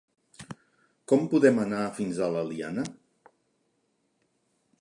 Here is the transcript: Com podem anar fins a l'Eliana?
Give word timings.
Com 1.11 1.27
podem 1.33 1.61
anar 1.65 1.83
fins 1.99 2.21
a 2.21 2.31
l'Eliana? 2.37 2.89